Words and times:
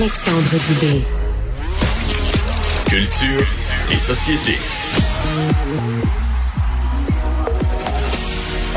Alexandre 0.00 0.48
Dubé. 0.66 1.04
Culture 2.88 3.46
et 3.92 3.96
société. 3.96 4.52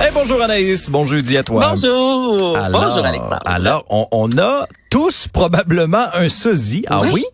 Hey, 0.02 0.10
bonjour 0.14 0.42
Anaïs, 0.42 0.90
bon 0.90 1.06
jeudi 1.06 1.38
à 1.38 1.44
toi. 1.44 1.70
Bonjour. 1.70 2.58
Alors, 2.58 2.82
Bonjour 2.82 3.06
Alexandre. 3.06 3.42
Alors, 3.46 3.86
on, 3.90 4.06
on 4.12 4.38
a 4.38 4.68
tous 4.90 5.30
probablement 5.30 6.08
un 6.14 6.28
sosie. 6.28 6.84
Ah 6.90 7.00
Oui. 7.04 7.10
oui? 7.14 7.26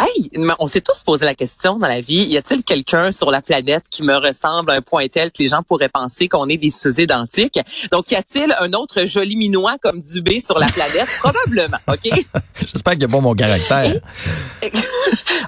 Hey, 0.00 0.30
on 0.60 0.68
s'est 0.68 0.80
tous 0.80 1.02
posé 1.02 1.24
la 1.24 1.34
question 1.34 1.76
dans 1.76 1.88
la 1.88 2.00
vie, 2.00 2.24
y 2.26 2.36
a-t-il 2.36 2.62
quelqu'un 2.62 3.10
sur 3.10 3.32
la 3.32 3.42
planète 3.42 3.82
qui 3.90 4.04
me 4.04 4.14
ressemble 4.14 4.70
à 4.70 4.74
un 4.74 4.80
point 4.80 5.08
tel 5.08 5.32
que 5.32 5.42
les 5.42 5.48
gens 5.48 5.62
pourraient 5.64 5.88
penser 5.88 6.28
qu'on 6.28 6.48
est 6.48 6.56
des 6.56 6.70
sous 6.70 7.00
identiques? 7.00 7.58
Donc, 7.90 8.12
y 8.12 8.14
a-t-il 8.14 8.54
un 8.60 8.72
autre 8.74 9.06
joli 9.06 9.34
minois 9.34 9.76
comme 9.82 9.98
Dubé 9.98 10.38
sur 10.38 10.60
la 10.60 10.68
planète? 10.68 11.08
Probablement, 11.18 11.78
OK? 11.88 12.26
J'espère 12.60 12.92
qu'il 12.92 13.04
a 13.04 13.08
pas 13.08 13.20
mon 13.20 13.34
caractère. 13.34 14.00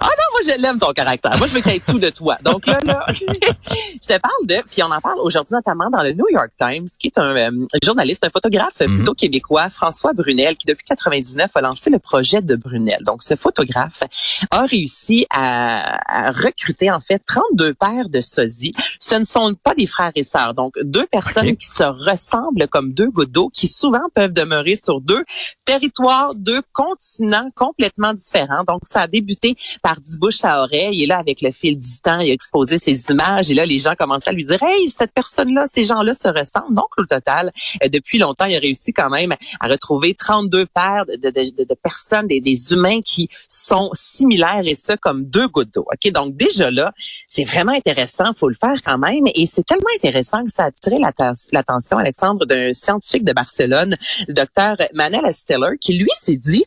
Ah 0.00 0.06
non, 0.06 0.26
moi 0.32 0.40
je 0.54 0.60
l'aime 0.60 0.78
ton 0.78 0.92
caractère. 0.92 1.36
Moi 1.38 1.46
je 1.46 1.54
veux 1.54 1.60
qu'il 1.60 1.72
y 1.72 1.76
ait 1.76 1.82
tout 1.86 1.98
de 1.98 2.10
toi. 2.10 2.36
Donc 2.42 2.66
là, 2.66 2.80
là, 2.84 3.04
je 3.12 4.06
te 4.06 4.18
parle 4.18 4.46
de, 4.46 4.62
puis 4.70 4.82
on 4.82 4.90
en 4.90 5.00
parle 5.00 5.18
aujourd'hui 5.20 5.54
notamment 5.54 5.90
dans 5.90 6.02
le 6.02 6.12
New 6.12 6.28
York 6.30 6.50
Times, 6.58 6.86
qui 6.98 7.08
est 7.08 7.18
un 7.18 7.36
euh, 7.36 7.66
journaliste, 7.82 8.24
un 8.24 8.30
photographe 8.30 8.80
Mhm. 8.80 8.96
plutôt 8.96 9.14
québécois, 9.14 9.68
François 9.70 10.12
Brunel, 10.12 10.56
qui 10.56 10.66
depuis 10.66 10.84
99 10.84 11.50
a 11.54 11.60
lancé 11.60 11.90
le 11.90 11.98
projet 11.98 12.40
de 12.42 12.56
Brunel. 12.56 13.02
Donc 13.04 13.22
ce 13.22 13.36
photographe 13.36 14.02
a 14.50 14.62
réussi 14.62 15.26
à, 15.30 16.28
à 16.28 16.30
recruter 16.32 16.90
en 16.90 17.00
fait 17.00 17.20
32 17.26 17.74
paires 17.74 18.08
de 18.08 18.20
sosies. 18.20 18.72
Ce 19.00 19.14
ne 19.14 19.24
sont 19.24 19.54
pas 19.54 19.74
des 19.74 19.86
frères 19.86 20.12
et 20.14 20.24
sœurs, 20.24 20.54
donc 20.54 20.74
deux 20.82 21.06
personnes 21.06 21.56
qui 21.56 21.66
se 21.66 21.82
ressemblent 21.82 22.66
comme 22.68 22.92
deux 22.92 23.08
gouttes 23.08 23.30
d'eau, 23.32 23.48
qui 23.52 23.68
souvent 23.68 24.08
peuvent 24.14 24.32
demeurer 24.32 24.76
sur 24.76 25.00
deux 25.00 25.24
territoires, 25.64 26.34
deux 26.34 26.62
continents 26.72 27.50
complètement 27.54 28.14
différents. 28.14 28.64
Donc 28.66 28.80
ça 28.84 29.02
a 29.02 29.06
débuté 29.06 29.49
par 29.82 30.00
du 30.00 30.18
bouche 30.18 30.44
à 30.44 30.62
oreille 30.62 31.02
et 31.02 31.06
là 31.06 31.18
avec 31.18 31.42
le 31.42 31.52
fil 31.52 31.78
du 31.78 32.00
temps, 32.02 32.20
il 32.20 32.30
a 32.30 32.32
exposé 32.32 32.78
ses 32.78 33.10
images 33.10 33.50
et 33.50 33.54
là 33.54 33.66
les 33.66 33.78
gens 33.78 33.94
commençaient 33.96 34.30
à 34.30 34.32
lui 34.32 34.44
dire 34.44 34.62
"Hey, 34.62 34.88
cette 34.88 35.12
personne-là, 35.12 35.64
ces 35.66 35.84
gens-là 35.84 36.12
se 36.12 36.28
ressemblent." 36.28 36.74
Donc 36.74 36.88
au 36.98 37.04
total, 37.04 37.52
euh, 37.82 37.88
depuis 37.88 38.18
longtemps, 38.18 38.46
il 38.46 38.56
a 38.56 38.58
réussi 38.58 38.92
quand 38.92 39.10
même 39.10 39.34
à 39.60 39.68
retrouver 39.68 40.14
32 40.14 40.66
paires 40.66 41.06
de, 41.06 41.30
de, 41.30 41.74
personnes, 41.82 42.26
des, 42.26 42.72
humains 42.72 43.00
qui 43.00 43.28
sont 43.48 43.90
similaires 43.94 44.62
et 44.64 44.74
ça 44.74 44.96
comme 44.96 45.24
deux 45.24 45.48
gouttes 45.48 45.72
d'eau. 45.74 45.86
OK, 45.86 46.12
donc 46.12 46.36
déjà 46.36 46.70
là, 46.70 46.92
c'est 47.28 47.44
vraiment 47.44 47.72
intéressant, 47.72 48.32
faut 48.36 48.48
le 48.48 48.56
faire 48.60 48.82
quand 48.84 48.98
même 48.98 49.24
et 49.34 49.46
c'est 49.46 49.64
tellement 49.64 49.88
intéressant 49.96 50.44
que 50.44 50.50
ça 50.50 50.64
a 50.64 50.66
attiré 50.66 50.98
l'atten- 50.98 51.48
l'attention 51.52 51.98
Alexandre 51.98 52.44
d'un 52.46 52.72
scientifique 52.72 53.24
de 53.24 53.32
Barcelone, 53.32 53.96
le 54.28 54.34
docteur 54.34 54.76
Manel 54.94 55.24
Esteller 55.26 55.78
qui 55.80 55.98
lui 55.98 56.10
s'est 56.20 56.36
dit 56.36 56.64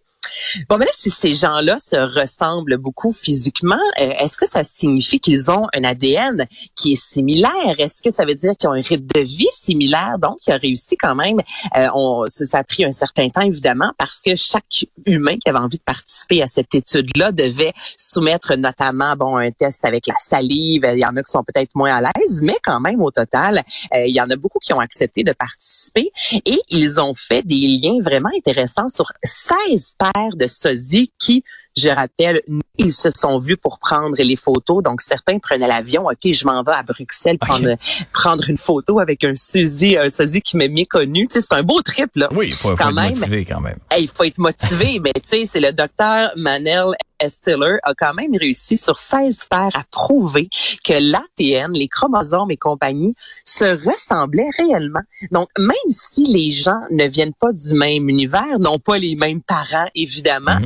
Bon, 0.70 0.78
mais 0.78 0.88
si 0.96 1.10
ces 1.10 1.34
gens-là 1.34 1.78
se 1.80 1.96
ressemblent 1.96 2.78
beaucoup 2.78 3.12
physiquement, 3.12 3.76
euh, 4.00 4.14
est-ce 4.20 4.38
que 4.38 4.48
ça 4.48 4.64
signifie 4.64 5.20
qu'ils 5.20 5.52
ont 5.52 5.68
un 5.76 5.84
ADN 5.84 6.48
qui 6.76 6.94
est 6.94 7.02
similaire? 7.02 7.52
Est-ce 7.78 8.02
que 8.02 8.12
ça 8.12 8.26
veut 8.26 8.36
dire 8.36 8.54
qu'ils 8.58 8.70
ont 8.70 8.74
un 8.74 8.82
rythme 8.82 9.08
de 9.16 9.22
vie 9.22 9.48
similaire? 9.52 10.18
Donc, 10.20 10.38
il 10.48 10.54
a 10.54 10.58
réussi 10.58 10.98
quand 10.98 11.16
même. 11.16 11.40
euh, 11.78 11.88
on, 11.94 12.26
ça 12.28 12.60
a 12.60 12.64
pris 12.64 12.86
un 12.86 12.92
certain 12.92 13.30
temps, 13.30 13.42
évidemment, 13.42 13.92
parce 13.98 14.22
que 14.22 14.36
chaque 14.36 14.86
humain 15.06 15.38
qui 15.38 15.50
avait 15.50 15.60
envie 15.60 15.78
de 15.78 15.84
participer 15.84 16.42
à 16.42 16.48
cette 16.48 16.74
étude-là 16.74 17.32
devait 17.32 17.74
soumettre 17.98 18.56
notamment 18.56 19.16
bon 19.16 19.38
un 19.38 19.52
test 19.52 19.86
avec 19.86 20.08
la 20.08 20.16
salive. 20.18 20.84
Il 20.94 21.00
y 21.00 21.06
en 21.06 21.16
a 21.16 21.24
qui 21.24 21.32
sont 21.32 21.44
peut-être 21.44 21.72
moins 21.76 21.96
à 21.96 22.02
l'aise, 22.02 22.42
mais 22.42 22.56
quand 22.64 22.80
même, 22.80 23.02
au 23.02 23.12
total, 23.12 23.62
euh, 23.94 24.06
il 24.06 24.16
y 24.16 24.22
en 24.22 24.30
a 24.30 24.36
beaucoup 24.36 24.60
qui 24.60 24.74
ont 24.74 24.80
accepté 24.80 25.24
de 25.24 25.34
participer. 25.34 26.12
Et 26.46 26.60
ils 26.70 27.00
ont 27.00 27.14
fait 27.16 27.44
des 27.44 27.68
liens 27.68 28.00
vraiment 28.02 28.30
intéressants 28.36 28.90
sur 28.90 29.12
16 29.24 29.94
paires 29.98 30.23
de 30.30 30.48
sosies 30.48 31.12
qui, 31.20 31.44
je 31.76 31.90
rappelle, 31.90 32.42
ils 32.78 32.94
se 32.94 33.10
sont 33.16 33.40
vus 33.40 33.58
pour 33.58 33.80
prendre 33.80 34.16
les 34.18 34.36
photos. 34.36 34.84
Donc, 34.84 35.02
certains 35.02 35.40
prenaient 35.40 35.68
l'avion. 35.68 36.06
OK, 36.06 36.32
je 36.32 36.46
m'en 36.46 36.64
vais 36.64 36.74
à 36.74 36.84
Bruxelles 36.84 37.38
prendre, 37.38 37.76
prendre 38.12 38.50
une 38.50 38.58
photo 38.58 39.00
avec 39.00 39.24
un 39.24 39.36
sosie, 39.36 39.98
un 39.98 40.10
sosie 40.10 40.42
qui 40.42 40.58
m'est 40.58 40.70
méconnu. 40.70 41.28
Tu 41.28 41.36
sais, 41.36 41.42
c'est 41.42 41.54
un 41.54 41.64
beau 41.64 41.82
trip, 41.82 42.12
là. 42.16 42.30
Oui, 42.32 42.48
il 42.48 42.54
faut, 42.54 42.74
être 42.74 42.92
motivé 42.92 43.46
quand 43.46 43.62
même. 43.62 43.78
Hey, 43.92 44.04
il 44.04 44.10
faut 44.10 44.24
être 44.24 44.40
motivé, 44.40 45.00
mais 45.04 45.14
tu 45.14 45.22
sais, 45.26 45.46
c'est 45.46 45.60
le 45.60 45.72
docteur 45.72 46.32
Manel 46.36 46.94
Estiller 47.20 47.78
a 47.84 47.94
quand 47.94 48.14
même 48.14 48.36
réussi 48.36 48.78
sur 48.78 49.00
16 49.00 49.48
paires 49.50 49.70
à 49.76 49.84
prouver 49.92 50.50
que 50.84 50.94
l'ATN, 50.94 51.72
les 51.74 51.88
chromosomes 51.88 52.52
et 52.52 52.58
compagnie 52.58 53.14
se 53.46 53.66
ressemblaient 53.66 54.50
réellement. 54.58 55.00
Donc, 55.32 55.48
même 55.58 55.76
si 55.90 56.26
les 56.26 56.52
gens 56.52 56.82
ne 56.92 57.08
viennent 57.08 57.34
pas 57.34 57.54
du 57.54 57.74
même 57.76 58.10
univers, 58.10 58.60
n'ont 58.60 58.80
pas 58.80 58.98
les 58.98 59.16
mêmes 59.16 59.42
parents, 59.42 59.88
évidemment, 59.96 60.60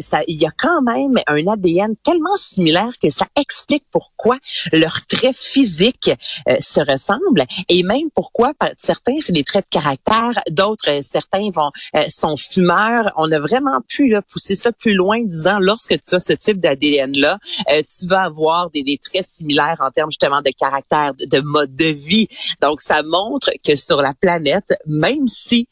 ça, 0.00 0.22
il 0.26 0.41
y 0.42 0.46
a 0.46 0.52
quand 0.56 0.82
même 0.82 1.18
un 1.26 1.46
ADN 1.46 1.94
tellement 2.02 2.36
similaire 2.36 2.90
que 3.02 3.10
ça 3.10 3.26
explique 3.36 3.84
pourquoi 3.90 4.38
leurs 4.72 5.06
traits 5.06 5.36
physiques 5.36 6.10
euh, 6.48 6.56
se 6.60 6.80
ressemblent 6.80 7.46
et 7.68 7.82
même 7.82 8.10
pourquoi 8.14 8.52
certains 8.78 9.20
c'est 9.20 9.32
des 9.32 9.44
traits 9.44 9.66
de 9.70 9.78
caractère, 9.78 10.42
d'autres 10.50 10.90
euh, 10.90 11.00
certains 11.02 11.50
vont 11.50 11.70
euh, 11.96 12.04
sont 12.08 12.36
fumeurs. 12.36 13.12
On 13.16 13.30
a 13.32 13.38
vraiment 13.38 13.80
pu 13.86 14.08
là, 14.08 14.22
pousser 14.22 14.54
ça 14.54 14.72
plus 14.72 14.94
loin, 14.94 15.22
disant 15.24 15.58
lorsque 15.58 15.98
tu 16.00 16.14
as 16.14 16.20
ce 16.20 16.32
type 16.32 16.60
d'ADN 16.60 17.16
là, 17.16 17.38
euh, 17.70 17.82
tu 17.82 18.06
vas 18.06 18.22
avoir 18.22 18.70
des, 18.70 18.82
traits 19.02 19.24
similaires 19.24 19.78
en 19.80 19.90
termes 19.90 20.10
justement 20.10 20.42
de 20.42 20.50
caractère, 20.50 21.14
de, 21.14 21.24
de 21.24 21.40
mode 21.40 21.74
de 21.74 21.86
vie. 21.86 22.28
Donc 22.60 22.80
ça 22.80 23.02
montre 23.02 23.50
que 23.66 23.74
sur 23.76 24.02
la 24.02 24.12
planète, 24.14 24.74
même 24.86 25.26
si 25.26 25.66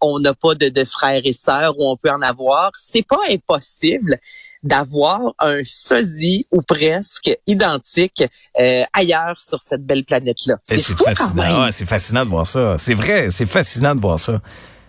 on 0.00 0.18
n'a 0.18 0.34
pas 0.34 0.54
de, 0.54 0.68
de 0.68 0.84
frères 0.84 1.20
et 1.24 1.32
sœurs 1.32 1.78
ou 1.78 1.88
on 1.88 1.96
peut 1.96 2.10
en 2.10 2.22
avoir, 2.22 2.70
c'est 2.74 3.06
pas 3.06 3.20
impossible 3.30 3.97
d'avoir 4.62 5.34
un 5.38 5.60
sosie 5.64 6.46
ou 6.50 6.62
presque 6.62 7.30
identique 7.46 8.24
euh, 8.58 8.82
ailleurs 8.92 9.40
sur 9.40 9.62
cette 9.62 9.84
belle 9.84 10.04
planète-là. 10.04 10.56
Et 10.70 10.76
C'est 10.76 10.96
fascinant. 10.96 11.64
Ouais, 11.64 11.70
c'est 11.70 11.86
fascinant 11.86 12.24
de 12.24 12.30
voir 12.30 12.46
ça. 12.46 12.76
C'est 12.78 12.94
vrai, 12.94 13.30
c'est 13.30 13.46
fascinant 13.46 13.94
de 13.94 14.00
voir 14.00 14.18
ça. 14.18 14.40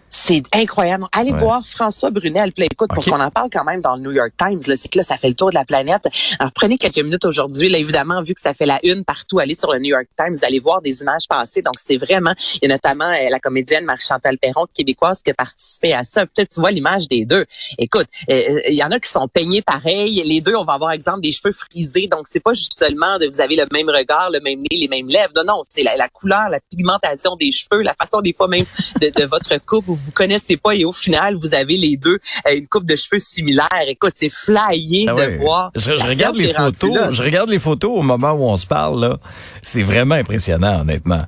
C'est 0.09 0.43
incroyable. 0.53 1.05
Allez 1.11 1.31
Ouais. 1.31 1.39
voir 1.39 1.65
François 1.65 2.09
Brunel. 2.09 2.51
Puis 2.51 2.65
écoute, 2.65 2.89
pour 2.89 2.99
Ok. 3.05 3.09
qu'on 3.13 3.19
en 3.21 3.29
parle 3.31 3.49
quand 3.51 3.63
même 3.63 3.79
dans 3.81 3.95
le 3.95 4.01
New 4.01 4.11
York 4.11 4.31
Times, 4.37 4.59
là, 4.67 4.75
c'est 4.75 4.89
que 4.89 4.97
là, 4.97 5.03
ça 5.03 5.17
fait 5.17 5.29
le 5.29 5.35
tour 5.35 5.49
de 5.49 5.55
la 5.55 5.65
planète. 5.65 6.07
Alors, 6.39 6.51
prenez 6.53 6.77
quelques 6.77 6.97
minutes 6.99 7.25
aujourd'hui. 7.25 7.69
Là, 7.69 7.77
évidemment, 7.77 8.21
vu 8.21 8.33
que 8.33 8.41
ça 8.41 8.53
fait 8.53 8.65
la 8.65 8.79
une 8.83 9.03
partout, 9.05 9.39
allez 9.39 9.55
sur 9.59 9.71
le 9.71 9.79
New 9.79 9.89
York 9.89 10.07
Times, 10.17 10.33
vous 10.33 10.45
allez 10.45 10.59
voir 10.59 10.81
des 10.81 11.01
images 11.01 11.27
passer. 11.27 11.61
Donc, 11.61 11.75
c'est 11.77 11.97
vraiment, 11.97 12.33
il 12.61 12.67
y 12.67 12.71
a 12.71 12.75
notamment 12.75 13.09
euh, 13.09 13.29
la 13.29 13.39
comédienne 13.39 13.85
Marie-Chantal 13.85 14.37
Perron, 14.39 14.65
québécoise, 14.73 15.21
qui 15.21 15.31
a 15.31 15.33
participé 15.33 15.93
à 15.93 16.03
ça. 16.03 16.25
Peut-être 16.25 16.49
tu 16.53 16.59
vois 16.59 16.71
l'image 16.71 17.07
des 17.07 17.25
deux. 17.25 17.45
Écoute, 17.77 18.07
euh, 18.29 18.33
euh, 18.33 18.61
il 18.69 18.75
y 18.75 18.83
en 18.83 18.91
a 18.91 18.99
qui 18.99 19.09
sont 19.09 19.27
peignés 19.27 19.61
pareil. 19.61 20.21
Les 20.25 20.41
deux, 20.41 20.55
on 20.55 20.65
va 20.65 20.73
avoir, 20.73 20.91
exemple, 20.91 21.21
des 21.21 21.31
cheveux 21.31 21.53
frisés. 21.53 22.07
Donc, 22.07 22.27
c'est 22.29 22.39
pas 22.39 22.53
juste 22.53 22.77
seulement 22.79 23.17
de 23.19 23.27
vous 23.31 23.41
avez 23.41 23.55
le 23.55 23.65
même 23.71 23.89
regard, 23.89 24.29
le 24.31 24.39
même 24.39 24.59
nez, 24.59 24.77
les 24.77 24.87
mêmes 24.87 25.07
lèvres. 25.07 25.31
Non, 25.35 25.43
non, 25.45 25.61
c'est 25.69 25.83
la, 25.83 25.95
la 25.95 26.09
couleur, 26.09 26.49
la 26.49 26.59
pigmentation 26.71 27.35
des 27.35 27.51
cheveux, 27.51 27.81
la 27.83 27.93
façon 27.93 28.21
des 28.21 28.33
fois 28.33 28.47
même 28.47 28.65
de, 29.01 29.09
de 29.15 29.25
votre 29.25 29.55
coupe 29.65 29.85
vous 30.05 30.11
connaissez 30.11 30.57
pas 30.57 30.75
et 30.75 30.85
au 30.85 30.93
final, 30.93 31.35
vous 31.35 31.53
avez 31.53 31.77
les 31.77 31.97
deux 31.97 32.19
euh, 32.47 32.55
une 32.55 32.67
coupe 32.67 32.85
de 32.85 32.95
cheveux 32.95 33.19
similaire. 33.19 33.67
Écoute, 33.87 34.13
c'est 34.15 34.29
flyé 34.29 35.07
Ah 35.09 35.13
de 35.13 35.37
voir. 35.37 35.71
Je, 35.75 35.91
regarde 35.91 36.35
les 36.35 36.53
photos. 36.53 37.11
Je 37.11 37.23
regarde 37.23 37.49
les 37.49 37.59
photos 37.59 37.91
au 37.93 38.01
moment 38.01 38.31
où 38.31 38.43
on 38.43 38.55
se 38.55 38.65
parle 38.65 39.01
là. 39.01 39.17
C'est 39.61 39.83
vraiment 39.83 40.15
impressionnant, 40.15 40.81
honnêtement. 40.81 41.21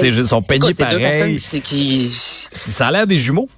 Ils 0.00 0.24
sont 0.24 0.42
peignés 0.42 0.74
pareil. 0.74 1.38
qui, 1.62 2.08
Ça 2.52 2.88
a 2.88 2.90
l'air 2.92 3.06
des 3.06 3.16
jumeaux. 3.16 3.48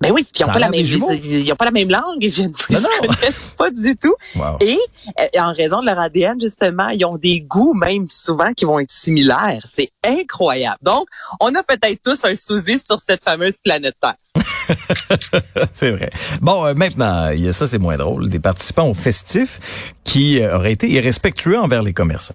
Ben 0.00 0.12
oui, 0.12 0.24
puis 0.24 0.32
ils 0.40 0.44
Ça 0.44 0.46
ont 0.46 0.50
a 0.50 0.52
pas 0.52 0.58
la 0.58 0.68
même, 0.68 0.80
ils, 0.80 1.44
ils 1.44 1.52
ont 1.52 1.56
pas 1.56 1.64
la 1.66 1.70
même 1.70 1.88
langue, 1.88 2.18
ils 2.20 2.28
viennent, 2.28 2.52
ils 2.68 2.76
se 2.76 3.06
connaissent 3.06 3.52
pas 3.56 3.70
du 3.70 3.96
tout. 3.96 4.14
Wow. 4.34 4.58
Et 4.60 4.78
euh, 5.20 5.40
en 5.40 5.52
raison 5.52 5.80
de 5.80 5.86
leur 5.86 5.98
ADN, 5.98 6.40
justement, 6.40 6.88
ils 6.88 7.04
ont 7.04 7.16
des 7.16 7.40
goûts 7.40 7.74
même 7.74 8.06
souvent 8.10 8.52
qui 8.52 8.64
vont 8.64 8.80
être 8.80 8.90
similaires. 8.90 9.62
C'est 9.64 9.90
incroyable. 10.04 10.78
Donc, 10.82 11.06
on 11.40 11.54
a 11.54 11.62
peut-être 11.62 12.00
tous 12.04 12.24
un 12.24 12.36
souci 12.36 12.78
sur 12.84 12.98
cette 13.06 13.22
fameuse 13.22 13.60
planète 13.62 13.94
Terre. 14.00 14.16
c'est 15.72 15.90
vrai. 15.90 16.10
Bon, 16.40 16.66
euh, 16.66 16.74
maintenant, 16.74 17.30
ça, 17.52 17.66
c'est 17.66 17.78
moins 17.78 17.96
drôle. 17.96 18.28
Des 18.28 18.40
participants 18.40 18.88
au 18.88 18.94
festif 18.94 19.60
qui 20.04 20.40
euh, 20.40 20.56
auraient 20.56 20.72
été 20.72 20.88
irrespectueux 20.88 21.58
envers 21.58 21.82
les 21.82 21.92
commerçants. 21.92 22.34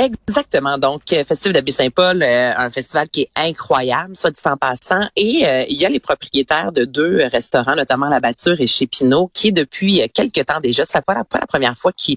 Exactement. 0.00 0.78
Donc, 0.78 1.02
euh, 1.12 1.24
Festival 1.24 1.56
de 1.56 1.60
Baie-Saint-Paul, 1.60 2.22
euh, 2.22 2.52
un 2.56 2.70
festival 2.70 3.08
qui 3.10 3.22
est 3.22 3.30
incroyable, 3.36 4.16
soit 4.16 4.30
dit 4.30 4.40
en 4.46 4.56
passant. 4.56 5.00
Et 5.14 5.46
euh, 5.46 5.64
il 5.68 5.76
y 5.80 5.84
a 5.84 5.90
les 5.90 6.00
propriétaires 6.00 6.72
de 6.72 6.84
deux 6.86 7.24
restaurants, 7.26 7.76
notamment 7.76 8.06
La 8.06 8.18
Batture 8.20 8.58
et 8.60 8.66
chez 8.66 8.86
Pinot, 8.86 9.30
qui 9.34 9.52
depuis 9.52 10.00
euh, 10.00 10.06
quelques 10.12 10.46
temps 10.46 10.60
déjà, 10.60 10.84
c'est 10.86 11.04
pas 11.04 11.12
la, 11.14 11.24
pas 11.24 11.38
la 11.38 11.46
première 11.46 11.76
fois 11.76 11.92
qu'ils 11.92 12.16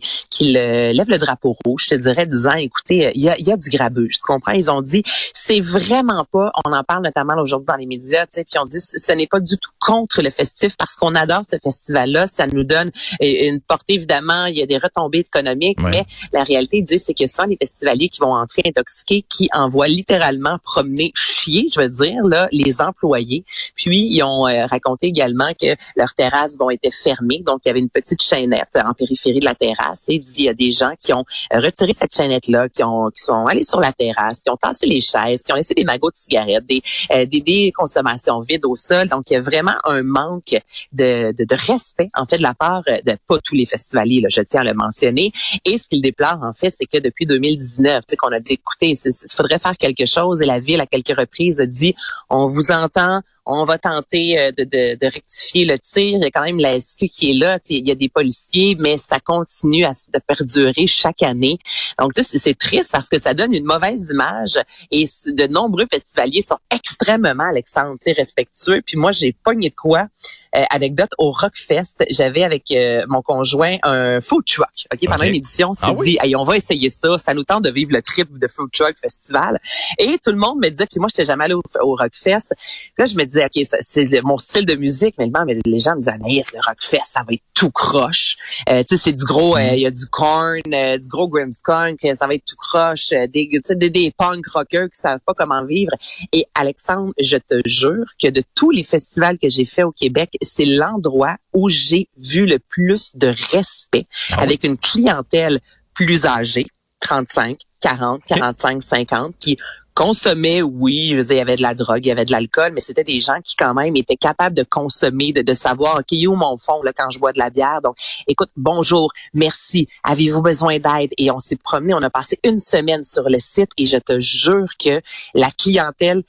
euh, 0.57 0.93
lèvent 0.93 1.09
le 1.09 1.17
drapeau 1.17 1.57
rouge, 1.65 1.85
je 1.89 1.95
te 1.95 2.01
dirais, 2.01 2.25
disant, 2.25 2.53
écoutez, 2.53 3.11
il 3.15 3.21
y 3.21 3.27
a, 3.29 3.37
il 3.37 3.45
y 3.45 3.51
a 3.51 3.57
du 3.57 3.69
grabuge. 3.69 4.15
Tu 4.15 4.25
comprends? 4.25 4.53
Ils 4.53 4.71
ont 4.71 4.81
dit, 4.81 5.03
c'est 5.33 5.59
vraiment 5.59 6.25
pas, 6.31 6.51
on 6.65 6.71
en 6.71 6.83
parle 6.85 7.03
notamment 7.03 7.35
aujourd'hui 7.41 7.65
dans 7.67 7.75
les 7.75 7.85
médias, 7.85 8.25
tu 8.27 8.35
sais, 8.35 8.45
puis 8.45 8.57
on 8.59 8.65
dit, 8.65 8.79
ce 8.79 9.11
n'est 9.11 9.27
pas 9.27 9.41
du 9.41 9.57
tout 9.57 9.71
contre 9.79 10.21
le 10.21 10.29
festif 10.29 10.77
parce 10.77 10.95
qu'on 10.95 11.15
adore 11.15 11.41
ce 11.49 11.57
festival-là. 11.61 12.27
Ça 12.27 12.47
nous 12.47 12.63
donne 12.63 12.91
une 13.19 13.59
portée, 13.59 13.95
évidemment, 13.95 14.45
il 14.45 14.55
y 14.55 14.61
a 14.61 14.65
des 14.65 14.77
retombées 14.77 15.19
économiques, 15.19 15.81
Ouais. 15.83 15.89
mais 15.91 16.05
la 16.31 16.43
réalité, 16.43 16.77
ils 16.77 16.83
disent, 16.85 17.03
c'est 17.05 17.13
que 17.13 17.27
souvent, 17.27 17.47
les 17.47 17.57
festivals 17.57 17.72
festivaliers 17.73 18.09
qui 18.09 18.19
vont 18.19 18.35
entrer 18.35 18.61
intoxiqués, 18.65 19.25
qui 19.27 19.49
envoient 19.53 19.87
littéralement 19.87 20.57
promener, 20.63 21.11
chier, 21.15 21.67
je 21.73 21.79
veux 21.79 21.89
dire, 21.89 22.23
là, 22.23 22.47
les 22.51 22.81
employés. 22.81 23.43
Puis, 23.75 24.07
ils 24.11 24.23
ont 24.23 24.47
euh, 24.47 24.65
raconté 24.67 25.07
également 25.07 25.51
que 25.59 25.75
leurs 25.95 26.13
terrasses 26.13 26.57
vont 26.57 26.69
être 26.69 26.93
fermées. 26.93 27.41
Donc, 27.45 27.61
il 27.65 27.69
y 27.69 27.71
avait 27.71 27.79
une 27.79 27.89
petite 27.89 28.21
chaînette 28.21 28.75
en 28.75 28.93
périphérie 28.93 29.39
de 29.39 29.45
la 29.45 29.55
terrasse. 29.55 30.05
Et 30.07 30.19
dit, 30.19 30.43
il 30.43 30.45
y 30.45 30.49
a 30.49 30.53
des 30.53 30.71
gens 30.71 30.93
qui 30.99 31.13
ont 31.13 31.25
retiré 31.51 31.91
cette 31.93 32.15
chaînette-là, 32.15 32.69
qui, 32.69 32.83
ont, 32.83 33.09
qui 33.09 33.23
sont 33.23 33.45
allés 33.45 33.63
sur 33.63 33.79
la 33.79 33.91
terrasse, 33.91 34.43
qui 34.43 34.49
ont 34.51 34.57
tassé 34.57 34.85
les 34.85 35.01
chaises, 35.01 35.43
qui 35.43 35.51
ont 35.51 35.55
laissé 35.55 35.73
des 35.73 35.83
magots 35.83 36.11
de 36.11 36.17
cigarettes, 36.17 36.65
des, 36.67 36.81
euh, 37.11 37.25
des, 37.25 37.41
des 37.41 37.71
consommations 37.75 38.39
vides 38.41 38.65
au 38.65 38.75
sol. 38.75 39.07
Donc, 39.07 39.29
il 39.29 39.33
y 39.33 39.37
a 39.37 39.41
vraiment 39.41 39.75
un 39.85 40.03
manque 40.03 40.55
de, 40.91 41.33
de, 41.33 41.43
de 41.43 41.55
respect, 41.55 42.09
en 42.15 42.25
fait, 42.25 42.37
de 42.37 42.43
la 42.43 42.53
part 42.53 42.83
de 42.83 43.17
pas 43.27 43.39
tous 43.39 43.55
les 43.55 43.65
festivaliers, 43.65 44.21
là, 44.21 44.29
je 44.29 44.41
tiens 44.41 44.61
à 44.61 44.63
le 44.63 44.73
mentionner. 44.73 45.31
Et 45.65 45.77
ce 45.77 45.87
qu'il 45.87 46.01
déplore, 46.01 46.39
en 46.43 46.53
fait, 46.53 46.69
c'est 46.69 46.85
que 46.85 46.99
depuis 46.99 47.25
2019, 47.55 48.05
tu 48.05 48.11
sais, 48.11 48.17
qu'on 48.17 48.31
a 48.31 48.39
dit, 48.39 48.53
écoutez, 48.53 48.91
il 49.05 49.35
faudrait 49.35 49.59
faire 49.59 49.77
quelque 49.77 50.05
chose. 50.05 50.41
Et 50.41 50.45
la 50.45 50.59
ville, 50.59 50.81
à 50.81 50.85
quelques 50.85 51.17
reprises, 51.17 51.59
a 51.59 51.65
dit, 51.65 51.95
on 52.29 52.47
vous 52.47 52.71
entend, 52.71 53.21
on 53.45 53.65
va 53.65 53.77
tenter 53.77 54.39
euh, 54.39 54.51
de, 54.51 54.63
de, 54.63 54.95
de, 54.95 55.05
rectifier 55.05 55.65
le 55.65 55.77
tir. 55.79 56.17
Il 56.17 56.23
y 56.23 56.25
a 56.25 56.31
quand 56.31 56.43
même 56.43 56.59
la 56.59 56.79
SQ 56.79 57.05
qui 57.07 57.31
est 57.31 57.33
là. 57.33 57.59
Il 57.69 57.87
y 57.87 57.91
a 57.91 57.95
des 57.95 58.09
policiers, 58.09 58.75
mais 58.79 58.97
ça 58.97 59.19
continue 59.19 59.83
à 59.85 59.91
de 59.91 60.19
perdurer 60.19 60.87
chaque 60.87 61.23
année. 61.23 61.57
Donc, 61.99 62.11
c'est 62.15 62.57
triste 62.57 62.91
parce 62.91 63.09
que 63.09 63.19
ça 63.19 63.33
donne 63.33 63.53
une 63.53 63.65
mauvaise 63.65 64.09
image 64.11 64.59
et 64.91 65.05
de 65.27 65.47
nombreux 65.47 65.85
festivaliers 65.89 66.41
sont 66.41 66.57
extrêmement, 66.71 67.49
Alexandre, 67.49 67.97
respectueux. 68.05 68.81
Puis 68.85 68.97
moi, 68.97 69.11
j'ai 69.11 69.33
pogné 69.43 69.69
de 69.69 69.75
quoi 69.75 70.07
euh, 70.55 70.63
anecdote 70.69 71.09
au 71.17 71.31
Rockfest, 71.31 72.05
j'avais 72.11 72.43
avec 72.43 72.69
euh, 72.69 73.05
mon 73.07 73.23
conjoint 73.23 73.77
un 73.81 74.21
food 74.21 74.45
truck. 74.45 74.67
Ok, 74.93 74.99
pendant 75.07 75.23
une 75.23 75.33
édition, 75.33 75.71
on 75.71 75.73
s'est 75.73 75.87
ah 75.87 76.27
dit, 76.27 76.35
on 76.35 76.43
va 76.43 76.57
essayer 76.57 76.91
ça. 76.91 77.17
Ça 77.17 77.33
nous 77.33 77.43
tente 77.43 77.63
de 77.63 77.71
vivre 77.71 77.91
le 77.91 78.03
trip 78.03 78.37
de 78.37 78.47
food 78.47 78.69
truck 78.71 78.95
festival. 78.99 79.59
Et 79.97 80.19
tout 80.23 80.29
le 80.29 80.37
monde 80.37 80.59
me 80.59 80.69
disait, 80.69 80.85
puis 80.85 80.99
moi, 80.99 81.07
j'étais 81.09 81.25
jamais 81.25 81.45
allé 81.45 81.55
au, 81.55 81.95
Rockfest. 81.95 82.53
Là, 82.99 83.05
je 83.05 83.15
me 83.15 83.23
disais, 83.33 83.45
ok, 83.45 83.77
c'est 83.81 84.23
mon 84.23 84.37
style 84.37 84.65
de 84.65 84.75
musique, 84.75 85.15
mais 85.17 85.29
les 85.65 85.79
gens 85.79 85.95
me 85.95 85.99
disaient, 85.99 86.11
Anaïs, 86.11 86.53
le 86.53 86.59
Rockfest, 86.65 87.11
ça 87.11 87.23
va 87.27 87.33
être 87.33 87.43
tout 87.53 87.71
croche. 87.71 88.37
Euh, 88.69 88.83
tu 88.87 88.95
sais, 88.95 89.03
c'est 89.03 89.13
du 89.13 89.23
gros, 89.23 89.57
euh, 89.57 89.73
il 89.73 89.81
y 89.81 89.85
a 89.85 89.91
du 89.91 90.05
corn, 90.07 90.61
du 90.65 91.07
gros 91.07 91.27
Grimmskunk, 91.27 91.99
ça 92.01 92.27
va 92.27 92.35
être 92.35 92.45
tout 92.45 92.55
croche, 92.57 93.09
des, 93.09 93.49
des, 93.69 93.89
des 93.89 94.11
punk 94.11 94.45
rockers 94.47 94.89
qui 94.89 94.99
savent 94.99 95.19
pas 95.25 95.33
comment 95.33 95.63
vivre. 95.63 95.91
Et 96.31 96.45
Alexandre, 96.55 97.13
je 97.19 97.37
te 97.37 97.59
jure 97.65 98.05
que 98.21 98.29
de 98.29 98.43
tous 98.55 98.71
les 98.71 98.83
festivals 98.83 99.37
que 99.37 99.49
j'ai 99.49 99.65
fait 99.65 99.83
au 99.83 99.91
Québec, 99.91 100.31
c'est 100.41 100.65
l'endroit 100.65 101.37
où 101.53 101.69
j'ai 101.69 102.07
vu 102.17 102.45
le 102.45 102.59
plus 102.59 103.15
de 103.15 103.27
respect 103.51 104.07
ah 104.31 104.41
avec 104.41 104.63
une 104.63 104.77
clientèle 104.77 105.59
plus 105.93 106.25
âgée, 106.25 106.65
35, 106.99 107.59
40, 107.81 108.21
45, 108.27 108.81
50, 108.81 109.35
qui 109.39 109.57
consommaient, 109.93 110.61
oui, 110.61 111.09
je 111.11 111.17
veux 111.17 111.23
dire, 111.23 111.35
il 111.35 111.39
y 111.39 111.41
avait 111.41 111.55
de 111.55 111.61
la 111.61 111.75
drogue, 111.75 112.05
il 112.05 112.09
y 112.09 112.11
avait 112.11 112.25
de 112.25 112.31
l'alcool, 112.31 112.71
mais 112.73 112.81
c'était 112.81 113.03
des 113.03 113.19
gens 113.19 113.39
qui 113.43 113.55
quand 113.55 113.73
même 113.73 113.95
étaient 113.95 114.15
capables 114.15 114.55
de 114.55 114.63
consommer, 114.63 115.33
de, 115.33 115.41
de 115.41 115.53
savoir, 115.53 115.99
OK, 115.99 116.17
où 116.27 116.35
mon 116.35 116.57
fond 116.57 116.81
là, 116.83 116.91
quand 116.95 117.09
je 117.11 117.19
bois 117.19 117.33
de 117.33 117.39
la 117.39 117.49
bière? 117.49 117.81
Donc, 117.83 117.95
écoute, 118.27 118.49
bonjour, 118.55 119.11
merci, 119.33 119.87
avez-vous 120.03 120.41
besoin 120.41 120.77
d'aide? 120.79 121.11
Et 121.17 121.31
on 121.31 121.39
s'est 121.39 121.57
promené, 121.57 121.93
on 121.93 122.01
a 122.01 122.09
passé 122.09 122.39
une 122.43 122.59
semaine 122.59 123.03
sur 123.03 123.29
le 123.29 123.39
site 123.39 123.71
et 123.77 123.85
je 123.85 123.97
te 123.97 124.19
jure 124.19 124.69
que 124.77 125.01
la 125.33 125.51
clientèle, 125.51 126.23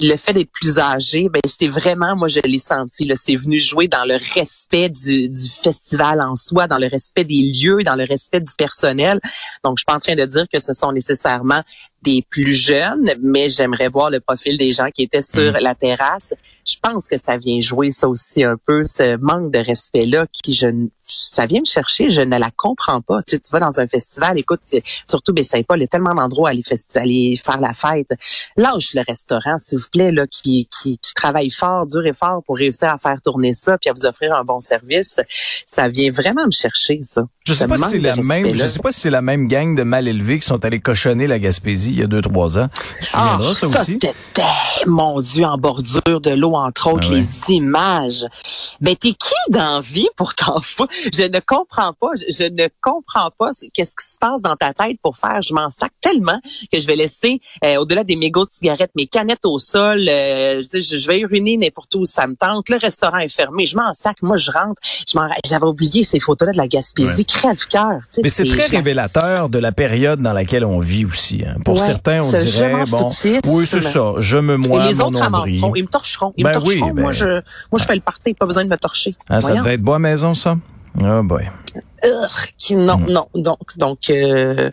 le 0.00 0.16
fait 0.16 0.32
d'être 0.32 0.52
plus 0.52 0.78
âgé, 0.78 1.28
ben 1.28 1.40
c'est 1.46 1.68
vraiment, 1.68 2.16
moi 2.16 2.28
je 2.28 2.40
l'ai 2.44 2.58
senti, 2.58 3.10
c'est 3.14 3.36
venu 3.36 3.60
jouer 3.60 3.88
dans 3.88 4.04
le 4.04 4.16
respect 4.34 4.88
du, 4.88 5.28
du 5.28 5.48
festival 5.48 6.20
en 6.20 6.36
soi, 6.36 6.66
dans 6.66 6.78
le 6.78 6.88
respect 6.88 7.24
des 7.24 7.52
lieux, 7.52 7.82
dans 7.82 7.94
le 7.94 8.04
respect 8.04 8.40
du 8.40 8.52
personnel. 8.56 9.20
Donc, 9.64 9.78
je 9.78 9.80
suis 9.80 9.86
pas 9.86 9.96
en 9.96 10.00
train 10.00 10.14
de 10.14 10.24
dire 10.24 10.46
que 10.52 10.60
ce 10.60 10.72
sont 10.72 10.92
nécessairement 10.92 11.62
des 12.02 12.24
plus 12.28 12.52
jeunes, 12.66 13.10
mais 13.22 13.48
j'aimerais 13.48 13.88
voir 13.88 14.10
le 14.10 14.20
profil 14.20 14.58
des 14.58 14.72
gens 14.72 14.90
qui 14.90 15.02
étaient 15.02 15.22
sur 15.22 15.52
mm. 15.52 15.58
la 15.58 15.74
terrasse. 15.74 16.34
Je 16.66 16.76
pense 16.80 17.08
que 17.08 17.16
ça 17.16 17.36
vient 17.36 17.60
jouer 17.60 17.90
ça 17.90 18.08
aussi 18.08 18.44
un 18.44 18.56
peu, 18.56 18.84
ce 18.84 19.16
manque 19.16 19.50
de 19.50 19.58
respect-là 19.58 20.26
qui 20.32 20.54
je 20.54 20.66
ça 21.04 21.46
vient 21.46 21.60
me 21.60 21.66
chercher, 21.66 22.10
je 22.10 22.20
ne 22.20 22.38
la 22.38 22.50
comprends 22.56 23.00
pas. 23.00 23.22
Tu, 23.22 23.32
sais, 23.32 23.40
tu 23.40 23.50
vas 23.52 23.60
dans 23.60 23.80
un 23.80 23.86
festival, 23.86 24.38
écoute, 24.38 24.60
surtout 25.08 25.34
Saint-Paul, 25.42 25.78
il 25.78 25.82
y 25.82 25.84
a 25.84 25.88
tellement 25.88 26.14
d'endroits 26.14 26.50
à 26.50 26.52
aller, 26.52 26.62
aller 26.94 27.34
faire 27.42 27.60
la 27.60 27.72
fête. 27.72 28.10
Lâche 28.56 28.94
le 28.94 29.02
restaurant, 29.06 29.58
s'il 29.58 29.78
vous 29.78 29.88
plaît, 29.92 30.12
là, 30.12 30.26
qui, 30.26 30.68
qui, 30.70 30.98
qui 30.98 31.14
travaille 31.14 31.50
fort, 31.50 31.86
dur 31.86 32.06
et 32.06 32.12
fort 32.12 32.42
pour 32.44 32.56
réussir 32.56 32.88
à 32.88 32.98
faire 32.98 33.20
tourner 33.20 33.52
ça, 33.52 33.78
puis 33.78 33.90
à 33.90 33.92
vous 33.92 34.06
offrir 34.06 34.34
un 34.34 34.44
bon 34.44 34.60
service. 34.60 35.20
Ça 35.66 35.88
vient 35.88 36.10
vraiment 36.12 36.46
me 36.46 36.52
chercher, 36.52 37.00
ça. 37.04 37.26
Je 37.44 37.54
sais 37.54 37.66
pas 37.66 37.76
si 37.76 37.90
c'est 37.90 37.98
la 37.98 38.14
même, 38.16 38.54
je 38.54 38.66
sais 38.66 38.78
pas 38.78 38.92
si 38.92 39.00
c'est 39.00 39.10
la 39.10 39.22
même 39.22 39.48
gang 39.48 39.74
de 39.74 39.82
mal 39.82 40.06
élevés 40.06 40.38
qui 40.38 40.46
sont 40.46 40.64
allés 40.64 40.78
cochonner 40.78 41.26
la 41.26 41.40
Gaspésie 41.40 41.90
il 41.90 41.98
y 41.98 42.02
a 42.02 42.06
deux, 42.06 42.22
trois 42.22 42.51
ans. 42.51 42.51
Tu 43.00 43.10
te 43.10 43.16
ah, 43.16 43.38
ça, 43.54 43.68
ça 43.68 43.80
aussi? 43.80 43.98
mon 44.86 45.20
Dieu, 45.20 45.44
en 45.44 45.58
bordure 45.58 46.20
de 46.20 46.30
l'eau, 46.30 46.54
entre 46.54 46.92
autres, 46.92 47.08
ah 47.10 47.14
les 47.14 47.50
images. 47.50 48.26
Mais 48.80 48.96
t'es 48.96 49.12
qui 49.12 49.34
d'envie 49.50 50.08
pour 50.16 50.34
t'en 50.34 50.60
foutre? 50.60 50.92
Je 51.12 51.24
ne 51.24 51.40
comprends 51.40 51.92
pas, 51.92 52.10
je, 52.28 52.44
ne 52.44 52.68
comprends 52.80 53.30
pas 53.38 53.50
qu'est-ce 53.72 53.96
qui 53.96 54.12
se 54.12 54.18
passe 54.18 54.40
dans 54.42 54.56
ta 54.56 54.72
tête 54.72 54.98
pour 55.02 55.16
faire. 55.16 55.40
Je 55.42 55.54
m'en 55.54 55.70
sac 55.70 55.92
tellement 56.00 56.38
que 56.72 56.80
je 56.80 56.86
vais 56.86 56.96
laisser, 56.96 57.40
euh, 57.64 57.76
au-delà 57.76 58.04
des 58.04 58.16
mégots 58.16 58.44
de 58.44 58.52
cigarettes, 58.52 58.92
mes 58.96 59.06
canettes 59.06 59.44
au 59.44 59.58
sol. 59.58 60.06
Euh, 60.08 60.62
je, 60.62 60.80
je, 60.80 61.06
vais 61.06 61.20
uriner 61.20 61.56
n'importe 61.56 61.94
où 61.94 62.04
ça 62.04 62.26
me 62.26 62.34
tente. 62.34 62.68
Le 62.68 62.76
restaurant 62.76 63.18
est 63.18 63.28
fermé. 63.28 63.66
Je 63.66 63.76
m'en 63.76 63.92
sac. 63.92 64.22
Moi, 64.22 64.36
je 64.36 64.50
rentre. 64.50 64.80
Je 65.06 65.18
j'avais 65.44 65.66
oublié 65.66 66.04
ces 66.04 66.20
photos-là 66.20 66.52
de 66.52 66.58
la 66.58 66.68
Gaspésie 66.68 67.24
crève-cœur. 67.24 68.00
Mais 68.22 68.28
c'est 68.28 68.46
très 68.46 68.66
révélateur 68.66 69.48
de 69.48 69.58
la 69.58 69.72
période 69.72 70.20
dans 70.20 70.32
laquelle 70.32 70.64
on 70.64 70.78
vit 70.78 71.04
aussi. 71.04 71.42
Hein. 71.46 71.56
Pour 71.64 71.78
certains, 71.78 72.20
on 72.22 72.30
dirait, 72.44 72.84
bon, 72.90 73.08
oui, 73.46 73.66
c'est 73.66 73.80
ça, 73.80 74.14
je 74.18 74.36
me 74.36 74.56
moine 74.56 74.86
Et 74.86 74.92
les 74.92 75.00
autres 75.00 75.18
ramasseront, 75.18 75.74
ils 75.74 75.82
me 75.82 75.88
torcheront. 75.88 76.32
Ils 76.36 76.44
me 76.44 76.52
ben 76.52 76.60
torcheront. 76.60 76.94
moi, 76.94 76.94
ben 76.94 77.12
je, 77.12 77.26
moi, 77.70 77.78
je 77.78 77.84
fais 77.84 77.94
le 77.94 78.00
party, 78.00 78.34
pas 78.34 78.46
besoin 78.46 78.64
de 78.64 78.70
me 78.70 78.76
torcher. 78.76 79.14
Ah, 79.28 79.40
ça 79.40 79.54
devait 79.54 79.74
être 79.74 79.82
bois 79.82 79.98
maison, 79.98 80.34
ça? 80.34 80.56
Oh 81.00 81.22
boy. 81.22 81.48
non, 82.70 82.98
mm. 82.98 83.06
non. 83.10 83.26
Donc, 83.34 83.58
donc 83.76 84.10
euh, 84.10 84.70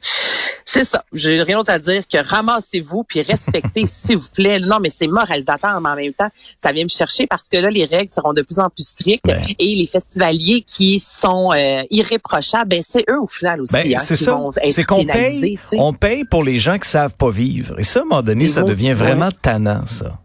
c'est 0.71 0.85
ça. 0.85 1.03
J'ai 1.13 1.41
rien 1.41 1.57
d'autre 1.57 1.71
à 1.71 1.79
dire 1.79 2.07
que 2.07 2.17
ramassez-vous 2.23 3.03
puis 3.03 3.23
respectez, 3.23 3.85
s'il 3.87 4.17
vous 4.17 4.29
plaît. 4.29 4.59
Non, 4.59 4.77
mais 4.79 4.91
c'est 4.91 5.07
moralisateur, 5.07 5.81
mais 5.81 5.89
en 5.89 5.95
même 5.95 6.13
temps, 6.13 6.29
ça 6.59 6.71
vient 6.71 6.83
me 6.83 6.89
chercher 6.89 7.25
parce 7.25 7.47
que 7.47 7.57
là, 7.57 7.71
les 7.71 7.85
règles 7.85 8.11
seront 8.11 8.33
de 8.33 8.43
plus 8.43 8.59
en 8.59 8.69
plus 8.69 8.87
strictes 8.87 9.25
et 9.57 9.75
les 9.75 9.87
festivaliers 9.87 10.61
qui 10.61 10.99
sont 10.99 11.51
euh, 11.53 11.81
irréprochables, 11.89 12.69
ben 12.69 12.81
c'est 12.83 13.03
eux 13.09 13.19
au 13.19 13.27
final 13.27 13.61
aussi 13.61 13.73
ben, 13.73 13.95
hein, 13.95 13.97
c'est 13.97 14.15
ça. 14.15 14.39
C'est 14.67 14.83
qu'on 14.83 15.03
paye, 15.05 15.57
on 15.73 15.93
paye 15.93 16.23
pour 16.23 16.43
les 16.43 16.59
gens 16.59 16.77
qui 16.77 16.87
savent 16.87 17.15
pas 17.15 17.31
vivre. 17.31 17.79
Et 17.79 17.83
ça, 17.83 18.01
à 18.01 18.03
un 18.03 18.05
moment 18.05 18.21
donné, 18.21 18.47
ça 18.47 18.61
devient 18.61 18.93
vraiment 18.93 19.29
tannant, 19.31 19.87
ça. 19.87 20.19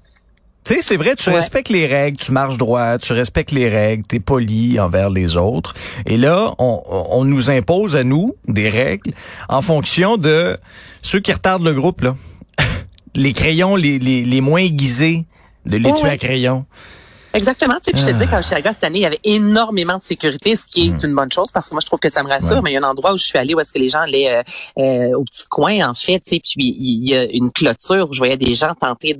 Tu 0.65 0.75
sais, 0.75 0.83
c'est 0.83 0.97
vrai, 0.97 1.15
tu 1.15 1.29
respectes 1.29 1.69
les 1.69 1.87
règles, 1.87 2.17
tu 2.17 2.33
marches 2.33 2.57
droit, 2.57 2.97
tu 2.97 3.13
respectes 3.13 3.51
les 3.51 3.69
règles, 3.69 4.05
tu 4.09 4.17
es 4.17 4.21
poli 4.21 4.81
envers 4.81 5.11
les 5.11 5.37
autres. 5.37 5.75
Et 6.07 6.17
là, 6.17 6.55
on, 6.59 6.83
on, 6.89 7.25
nous 7.25 7.51
impose 7.51 7.97
à 7.97 8.05
nous 8.05 8.35
des 8.49 8.71
règles 8.71 9.13
en 9.51 9.61
fonction 9.61 10.17
de 10.17 10.57
ceux 11.03 11.21
qui 11.21 11.35
retardent 11.35 11.65
le 11.65 11.75
groupe, 11.75 12.01
là. 12.01 12.17
les 13.15 13.35
crayons 13.35 13.77
les, 13.77 13.99
les, 13.99 14.25
les 14.25 14.41
moins 14.41 14.63
aiguisés, 14.63 15.27
de 15.67 15.77
les 15.77 15.93
tuer 15.93 16.09
à 16.09 16.17
crayon. 16.17 16.65
Exactement. 17.35 17.75
Tu 17.75 17.85
sais, 17.85 17.93
puis 17.93 18.01
je 18.01 18.07
te 18.07 18.13
dis, 18.13 18.29
quand 18.29 18.39
je 18.39 18.47
suis 18.47 18.55
arrivée 18.55 18.73
cette 18.73 18.85
année, 18.85 19.01
il 19.01 19.03
y 19.03 19.07
avait 19.07 19.21
énormément 19.25 19.99
de 19.99 20.05
sécurité, 20.05 20.55
ce 20.55 20.65
qui 20.65 20.87
est 20.87 20.91
mm. 20.91 21.07
une 21.07 21.15
bonne 21.15 21.33
chose 21.33 21.51
parce 21.51 21.69
que 21.69 21.75
moi, 21.75 21.81
je 21.81 21.87
trouve 21.87 21.99
que 21.99 22.09
ça 22.09 22.23
me 22.23 22.29
rassure. 22.29 22.63
Mais 22.63 22.71
il 22.71 22.75
y 22.75 22.77
a 22.77 22.81
un 22.81 22.89
endroit 22.89 23.13
où 23.13 23.19
je 23.19 23.25
suis 23.25 23.39
allée 23.39 23.55
où 23.55 23.61
est-ce 23.61 23.73
que 23.73 23.79
les 23.79 23.89
gens 23.89 24.01
allaient 24.01 24.33
euh, 24.33 24.43
euh, 24.79 25.19
au 25.19 25.25
petit 25.25 25.45
coin, 25.51 25.89
en 25.89 25.95
fait. 25.95 26.21
Tu 26.21 26.37
sais, 26.37 26.41
puis 26.41 26.77
il 26.79 27.09
y 27.09 27.17
a 27.17 27.25
une 27.25 27.51
clôture 27.51 28.09
où 28.09 28.13
je 28.13 28.19
voyais 28.19 28.37
des 28.37 28.55
gens 28.55 28.75
tenter 28.75 29.17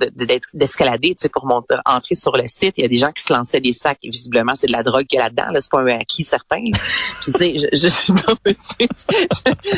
d'escalader, 0.53 1.09
tu 1.09 1.23
sais, 1.23 1.29
pour 1.29 1.45
monter, 1.45 1.75
entrer 1.85 2.15
sur 2.15 2.35
le 2.37 2.47
site. 2.47 2.75
Il 2.77 2.83
y 2.83 2.85
a 2.85 2.87
des 2.87 2.97
gens 2.97 3.11
qui 3.11 3.21
se 3.21 3.33
lançaient 3.33 3.61
des 3.61 3.73
sacs. 3.73 3.99
Visiblement, 4.03 4.53
c'est 4.55 4.67
de 4.67 4.71
la 4.71 4.83
drogue 4.83 5.05
qu'il 5.05 5.17
y 5.17 5.21
a 5.21 5.25
là-dedans. 5.25 5.51
Là, 5.51 5.59
c'est 5.59 5.71
pas 5.71 5.81
un 5.81 5.87
acquis 5.87 6.23
certain. 6.23 6.63
puis 7.21 7.31
tu 7.33 7.37
sais, 7.37 7.57
je, 7.59 7.67
je, 7.73 7.87
je, 7.87 8.85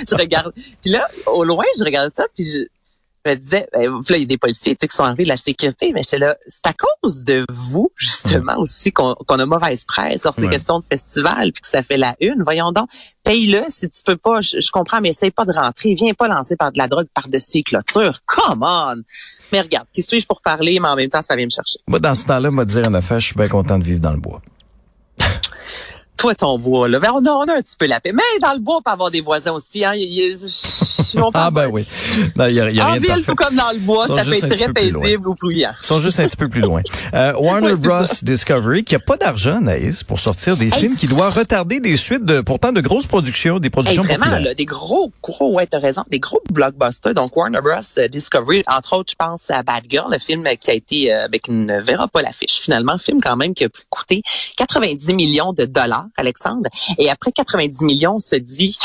je, 0.10 0.16
regarde. 0.16 0.54
Puis 0.82 0.92
là, 0.92 1.08
au 1.26 1.44
loin, 1.44 1.66
je 1.78 1.84
regarde 1.84 2.12
ça, 2.16 2.26
puis 2.36 2.46
je, 2.46 2.60
me 3.28 3.36
disais, 3.36 3.68
ben, 3.74 3.92
là, 3.92 4.18
il 4.18 4.22
y 4.22 4.24
a 4.24 4.26
des 4.26 4.38
policiers 4.38 4.76
qui 4.76 4.88
sont 4.90 5.04
arrivés 5.04 5.24
de 5.24 5.30
la 5.30 5.38
sécurité, 5.38 5.92
mais 5.94 6.04
j'étais 6.04 6.20
là, 6.20 6.36
c'est 6.48 6.68
à 6.68 6.74
cause 6.74 7.24
de 7.24 7.46
vous, 7.50 7.92
justement, 7.98 8.58
aussi, 8.58 8.92
qu'on 8.92 9.14
a 9.14 9.46
mauvaise 9.46 9.86
presse 9.86 10.22
sur 10.22 10.34
ces 10.36 10.50
questions 10.50 10.80
de 10.80 10.86
festival, 10.90 11.52
puis 11.52 11.62
que 11.62 11.68
ça 11.68 11.84
fait 11.84 11.98
la 11.98 12.16
une. 12.20 12.44
Voyons 12.44 12.72
donc, 12.72 12.90
paye-le 13.24 13.64
si 13.68 13.90
tu 13.90 14.02
peux 14.04 14.18
pas, 14.18 14.42
je, 14.42 14.72
comprends, 14.72 15.02
mais 15.02 15.10
essaye 15.10 15.32
pas 15.32 15.46
de 15.46 15.54
rentrer. 15.54 15.94
Viens 15.96 16.14
pas 16.14 16.28
lancer 16.28 16.56
par 16.56 16.72
de 16.72 16.78
la 16.78 16.88
drogue 16.88 17.08
par-dessus 17.14 17.58
les 17.58 17.64
clôtures. 17.64 18.20
Come 18.26 18.64
on! 18.64 19.02
Mais 19.52 19.62
regarde, 19.62 19.88
qui 19.94 20.02
suis-je 20.02 20.28
pour 20.28 20.42
parler, 20.42 20.80
mais 20.80 20.88
en 20.88 20.96
même 20.96 21.10
temps, 21.10 21.22
ça 21.22 21.36
vient 21.36 21.46
me 21.46 21.52
chercher. 21.52 21.80
Moi, 21.88 22.00
dans 22.00 22.16
ce 22.16 22.26
temps-là, 22.26 22.52
moi, 22.52 22.66
dire 22.66 22.88
une 22.88 22.96
affaire, 22.96 23.20
je 23.20 23.28
suis 23.28 23.36
bien 23.36 23.48
content 23.48 23.80
de 23.80 23.84
vivre 23.84 24.00
dans 24.00 24.12
le 24.12 24.20
bois. 24.20 24.42
Toi 26.18 26.36
ton 26.36 26.58
bois 26.60 26.88
là. 26.88 27.00
Ben, 27.00 27.12
on 27.14 27.24
a, 27.26 27.30
on 27.30 27.44
a 27.44 27.54
un 27.54 27.62
petit 27.62 27.78
peu 27.78 27.86
la 27.86 28.00
paix. 28.00 28.12
Mais 28.14 28.24
dans 28.42 28.54
le 28.54 28.60
bois, 28.60 28.78
on 28.78 28.82
peut 28.82 28.92
avoir 28.92 29.12
des 29.12 29.22
voisins 29.22 29.54
aussi. 29.54 29.86
Hein. 29.86 29.94
ah 31.34 31.52
ben 31.52 31.68
oui. 31.68 31.86
Non, 32.36 32.48
y 32.48 32.60
a, 32.60 32.70
y 32.72 32.80
a 32.80 32.88
en 32.88 32.92
rien 32.92 33.00
ville, 33.00 33.26
tout 33.26 33.36
comme 33.36 33.56
dans 33.56 33.72
le 33.72 33.80
bois, 33.80 34.08
ça 34.08 34.24
peut 34.24 34.34
être 34.34 34.48
très 34.48 34.74
paisible 34.74 35.28
ou 35.28 35.36
bruyant. 35.36 35.72
Ils 35.82 35.86
sont 35.86 36.00
juste 36.00 36.20
un 36.20 36.28
petit 36.28 36.38
peu 36.38 36.50
plus 36.50 36.62
loin. 36.62 36.82
Euh, 37.14 37.34
Warner 37.40 37.76
Bros. 37.76 38.06
Discovery, 38.22 38.84
qui 38.84 38.96
a 38.96 39.00
pas 39.00 39.18
d'argent, 39.18 39.62
Naïs, 39.62 40.04
pour 40.04 40.20
sortir 40.20 40.58
des 40.58 40.70
films, 40.70 40.96
qui 40.96 41.08
doit 41.08 41.30
retarder 41.30 41.80
des 41.80 41.98
suites 41.98 42.26
de 42.26 42.42
pourtant 42.42 42.72
de 42.72 42.82
grosses 42.82 43.06
productions, 43.06 43.60
des 43.60 43.70
productions 43.70 44.04
hey, 44.04 44.18
vraiment, 44.18 44.38
là, 44.40 44.54
des 44.54 44.66
gros, 44.66 45.12
gros, 45.22 45.54
ouais, 45.54 45.68
t'as 45.68 45.80
raison, 45.80 46.04
des 46.10 46.20
gros 46.20 46.42
blockbusters. 46.52 47.14
Donc 47.14 47.36
Warner 47.36 47.62
Bros. 47.62 48.08
Discovery, 48.10 48.64
entre 48.68 48.98
autres, 48.98 49.12
je 49.12 49.16
pense 49.16 49.50
à 49.52 49.64
Bad 49.64 49.84
Girl, 49.90 50.12
le 50.12 50.20
film 50.20 50.44
qui 50.60 50.72
a 50.72 50.74
été, 50.74 51.14
euh, 51.14 51.26
avec 51.26 51.48
une 51.48 51.68
ne 51.68 51.82
verra 51.82 52.08
pas 52.08 52.22
l'affiche. 52.22 52.60
Finalement, 52.62 52.94
un 52.94 52.98
film 52.98 53.22
quand 53.22 53.36
même 53.36 53.54
qui 53.54 53.66
a 53.66 53.70
coûté 53.90 54.22
90 54.58 55.14
millions 55.14 55.54
de 55.54 55.66
dollars, 55.66 56.07
Alexandre. 56.16 56.70
Et 56.98 57.10
après 57.10 57.32
90 57.32 57.84
millions, 57.84 58.16
on 58.16 58.20
se 58.20 58.36
dit, 58.36 58.78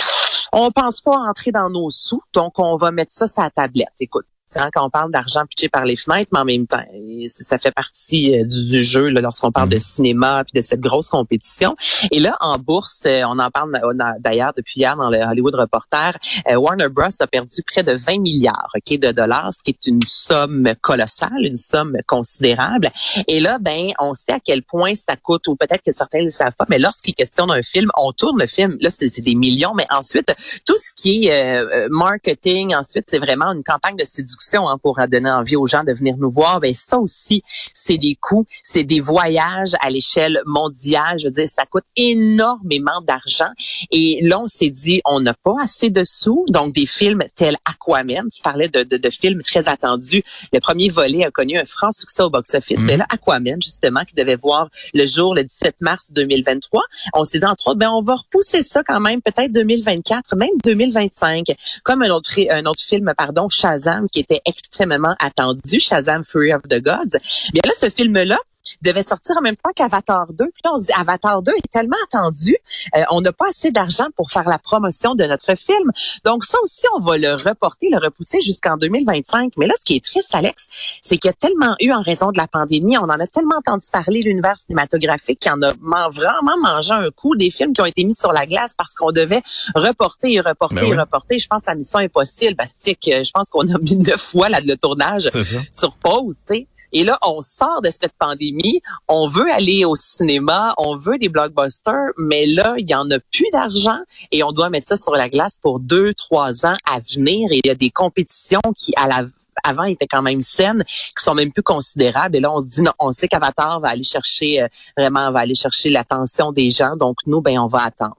on 0.53 0.71
pense 0.71 1.01
pas 1.01 1.17
entrer 1.17 1.53
dans 1.53 1.71
nos 1.71 1.91
sous, 1.91 2.23
donc 2.33 2.59
on 2.59 2.77
va 2.77 2.91
mettre 2.91 3.13
ça 3.15 3.27
sur 3.27 3.43
la 3.43 3.51
tablette. 3.51 3.93
Écoute, 4.01 4.27
Hein, 4.57 4.69
quand 4.73 4.85
on 4.85 4.91
parle 4.91 5.11
d'argent 5.11 5.47
pitché 5.47 5.69
par 5.69 5.85
les 5.85 5.97
fenêtres, 5.97 6.29
mais 6.33 6.41
en 6.41 6.45
même 6.45 6.67
temps, 6.67 6.85
ça 7.27 7.59
fait 7.59 7.71
partie 7.71 8.39
euh, 8.39 8.45
du, 8.45 8.85
jeu 8.85 9.09
lorsqu'on 9.09 9.51
parle 9.51 9.71
de 9.71 9.77
mm. 9.77 9.81
cinéma 9.81 10.45
puis 10.45 10.61
de 10.61 10.65
cette 10.65 10.81
grosse 10.81 11.09
compétition. 11.09 11.75
Et 12.11 12.21
là, 12.21 12.37
en 12.41 12.59
bourse, 12.59 13.03
euh, 13.07 13.23
on 13.27 13.39
en 13.39 13.51
parle 13.51 13.73
d'ailleurs 14.19 14.53
depuis 14.57 14.81
hier 14.81 14.97
dans 14.97 15.09
le 15.09 15.19
Hollywood 15.19 15.55
Reporter, 15.55 16.19
euh, 16.51 16.57
Warner 16.57 16.89
Bros 16.89 17.09
a 17.19 17.27
perdu 17.27 17.63
près 17.67 17.83
de 17.83 17.93
20 17.93 18.21
milliards 18.21 18.71
ok, 18.75 18.99
de 18.99 19.13
dollars, 19.13 19.51
ce 19.55 19.63
qui 19.63 19.71
est 19.71 19.87
une 19.87 20.03
somme 20.07 20.73
colossale, 20.81 21.45
une 21.45 21.57
somme 21.57 21.97
considérable. 22.07 22.91
Et 23.29 23.41
là, 23.41 23.59
ben, 23.59 23.93
on 23.99 24.15
sait 24.15 24.33
à 24.33 24.41
quel 24.41 24.63
point 24.63 24.95
ça 24.95 25.17
coûte, 25.17 25.47
ou 25.49 25.57
peut-être 25.57 25.83
que 25.83 25.93
certains 25.93 26.21
ne 26.21 26.25
le 26.25 26.31
savent 26.31 26.55
pas, 26.59 26.67
mais 26.69 26.79
lorsqu'il 26.79 27.13
est 27.13 27.15
question 27.15 27.47
d'un 27.47 27.63
film, 27.63 27.91
on 27.97 28.13
tourne 28.13 28.39
le 28.39 28.47
film, 28.47 28.77
là, 28.81 28.91
c'est 28.91 29.21
des 29.21 29.35
millions, 29.35 29.73
mais 29.75 29.87
ensuite, 29.91 30.35
tout 30.67 30.77
ce 30.77 30.93
qui 30.95 31.29
est 31.29 31.89
marketing, 31.89 32.75
ensuite, 32.75 33.07
c'est 33.09 33.19
vraiment 33.19 33.53
une 33.53 33.63
campagne 33.63 33.97
de 33.97 34.05
séduction 34.05 34.42
Hein, 34.55 34.79
pour 34.83 34.99
donner 35.11 35.31
envie 35.31 35.57
aux 35.57 35.67
gens 35.67 35.85
de 35.85 35.93
venir 35.93 36.17
nous 36.19 36.31
voir, 36.31 36.61
ben 36.61 36.75
ça 36.75 36.99
aussi, 36.99 37.43
c'est 37.73 37.97
des 37.97 38.17
coûts, 38.21 38.47
c'est 38.63 38.85
des 38.85 39.01
voyages 39.01 39.73
à 39.81 39.91
l'échelle 39.91 40.41
mondiale. 40.47 41.19
Je 41.19 41.27
veux 41.27 41.33
dire, 41.33 41.49
ça 41.49 41.65
coûte 41.65 41.85
énormément 41.97 43.01
d'argent. 43.07 43.51
Et 43.91 44.19
là, 44.23 44.41
on 44.41 44.47
s'est 44.47 44.71
dit, 44.71 45.01
on 45.05 45.21
n'a 45.21 45.35
pas 45.35 45.55
assez 45.61 45.91
de 45.91 46.05
sous. 46.05 46.45
Donc, 46.49 46.75
des 46.75 46.87
films 46.87 47.23
tels 47.35 47.57
Aquaman, 47.65 48.29
tu 48.31 48.43
parlais 48.43 48.69
de, 48.69 48.83
de, 48.83 48.97
de 48.97 49.11
films 49.11 49.43
très 49.43 49.69
attendus. 49.69 50.23
Le 50.53 50.61
premier 50.61 50.91
volet 50.91 51.25
a 51.25 51.31
connu 51.31 51.59
un 51.59 51.65
franc 51.65 51.91
succès 51.91 52.23
au 52.23 52.31
box-office. 52.31 52.81
Mais 52.81 52.95
mhm. 52.95 53.01
là, 53.01 53.07
Aquaman, 53.11 53.63
justement, 53.63 54.05
qui 54.05 54.15
devait 54.15 54.37
voir 54.37 54.69
le 54.95 55.07
jour 55.07 55.35
le 55.35 55.45
17 55.45 55.81
mars 55.81 56.13
2023, 56.13 56.83
on 57.15 57.25
s'est 57.25 57.39
dit, 57.39 57.47
entre 57.47 57.69
autres, 57.69 57.79
ben, 57.79 57.91
on 57.91 58.03
va 58.03 58.17
repousser 58.17 58.63
ça 58.63 58.83
quand 58.83 59.01
même, 59.01 59.23
peut-être 59.23 59.53
2024, 59.53 60.37
même 60.37 60.51
2025. 60.65 61.47
Comme 61.85 62.03
un 62.03 62.11
autre, 62.11 62.31
un 62.51 62.67
autre 62.67 62.83
film, 62.83 63.13
pardon, 63.17 63.49
Shazam, 63.49 64.07
qui 64.09 64.21
était 64.21 64.32
extrêmement 64.45 65.15
attendu, 65.19 65.81
Shazam 65.81 66.25
Fury 66.25 66.53
of 66.53 66.63
the 66.69 66.81
Gods. 66.83 67.19
Bien 67.53 67.63
là, 67.65 67.73
ce 67.79 67.91
film-là, 67.91 68.39
devait 68.83 69.03
sortir 69.03 69.37
en 69.39 69.41
même 69.41 69.57
temps 69.57 69.71
qu'Avatar 69.75 70.27
2. 70.33 70.37
Puis 70.37 70.63
là, 70.65 70.73
on 70.75 70.79
se 70.79 70.87
dit, 70.87 70.93
Avatar 70.93 71.43
2 71.43 71.53
est 71.53 71.71
tellement 71.71 71.97
attendu, 72.05 72.57
euh, 72.97 73.03
on 73.11 73.21
n'a 73.21 73.33
pas 73.33 73.49
assez 73.49 73.71
d'argent 73.71 74.07
pour 74.17 74.31
faire 74.31 74.49
la 74.49 74.59
promotion 74.59 75.15
de 75.15 75.25
notre 75.25 75.57
film. 75.57 75.91
Donc 76.25 76.45
ça 76.45 76.59
aussi, 76.63 76.87
on 76.97 77.01
va 77.01 77.19
le 77.19 77.35
reporter, 77.35 77.89
le 77.91 77.99
repousser 77.99 78.41
jusqu'en 78.41 78.77
2025. 78.77 79.53
Mais 79.57 79.67
là, 79.67 79.75
ce 79.79 79.85
qui 79.85 79.97
est 79.97 80.05
triste, 80.05 80.35
Alex, 80.35 80.69
c'est 81.03 81.17
qu'il 81.19 81.29
y 81.29 81.31
a 81.31 81.35
tellement 81.35 81.75
eu, 81.81 81.93
en 81.93 82.03
raison 82.03 82.31
de 82.33 82.39
la 82.39 82.47
pandémie, 82.47 82.99
on 82.99 83.03
en 83.03 83.21
a 83.21 83.27
tellement 83.27 83.57
entendu 83.57 83.87
parler, 83.93 84.23
l'univers 84.23 84.59
cinématographique, 84.59 85.41
qui 85.41 85.51
en 85.51 85.61
a 85.63 85.73
vraiment 86.11 86.57
mangé 86.63 86.93
un 86.93 87.11
coup, 87.11 87.37
des 87.37 87.51
films 87.51 87.73
qui 87.73 87.81
ont 87.81 87.87
été 87.87 88.05
mis 88.05 88.15
sur 88.15 88.33
la 88.33 88.47
glace 88.47 88.75
parce 88.77 88.95
qu'on 88.95 89.13
devait 89.13 89.43
reporter 89.75 90.35
et 90.35 90.41
reporter 90.41 90.77
ben 90.77 90.93
et 90.93 90.99
reporter. 90.99 91.39
Je 91.39 91.47
pense 91.47 91.69
à 91.69 91.75
Mission 91.75 91.99
Impossible, 92.01 92.55
Bastique, 92.55 93.11
je 93.13 93.31
pense 93.31 93.49
qu'on 93.51 93.69
a 93.69 93.79
mis 93.79 93.97
deux 93.97 94.17
fois 94.17 94.49
là, 94.49 94.61
le 94.61 94.77
tournage 94.77 95.29
sur 95.73 95.97
pause, 95.97 96.37
tu 96.47 96.55
sais. 96.55 96.67
Et 96.93 97.05
là, 97.05 97.19
on 97.23 97.43
sort 97.43 97.81
de 97.83 97.91
cette 97.91 98.13
pandémie, 98.19 98.81
on 99.09 99.29
veut 99.29 99.51
aller 99.51 99.85
au 99.85 99.95
cinéma, 99.95 100.75
on 100.79 100.97
veut 100.97 101.19
des 101.19 101.29
blockbusters, 101.29 102.11
mais 102.19 102.47
là, 102.47 102.75
il 102.79 102.89
y 102.89 102.95
en 102.95 103.11
a 103.11 103.19
plus 103.19 103.47
d'argent 103.53 103.99
et 104.31 104.43
on 104.43 104.53
doit 104.53 104.71
mettre 104.71 104.89
ça 104.89 104.97
sur 104.97 105.15
la 105.15 105.29
glace 105.29 105.59
pour 105.59 105.81
deux, 105.81 106.15
trois 106.15 106.67
ans 106.67 106.77
à 106.85 107.01
venir. 107.01 107.51
Et 107.53 107.61
il 107.65 107.69
y 107.69 107.71
a 107.71 107.75
des 107.75 107.91
compétitions 107.91 108.61
qui, 108.77 108.93
à 108.97 109.09
la 109.09 109.25
avant 109.65 109.85
étaient 109.85 110.07
quand 110.07 110.23
même 110.23 110.43
saines, 110.43 110.85
qui 110.87 111.23
sont 111.23 111.35
même 111.35 111.53
plus 111.53 111.63
considérables. 111.63 112.37
Et 112.37 112.41
là, 112.41 112.53
on 112.53 112.61
se 112.61 112.67
dit, 112.67 112.83
non, 112.83 112.93
on 112.99 113.13
sait 113.13 113.29
qu'Avatar 113.29 113.81
va 113.81 113.89
aller 113.89 114.05
chercher, 114.05 114.63
euh, 114.63 114.69
vraiment, 114.97 115.31
va 115.31 115.41
aller 115.41 115.55
chercher 115.55 115.91
l'attention 115.91 116.53
des 116.53 116.71
gens. 116.71 116.97
Donc, 116.97 117.19
nous, 117.27 117.41
ben, 117.41 117.59
on 117.59 117.67
va 117.67 117.85
attendre. 117.85 118.17